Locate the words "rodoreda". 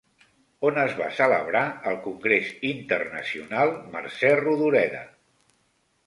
4.39-5.03